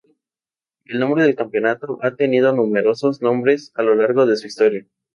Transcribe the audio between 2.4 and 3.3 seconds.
numerosos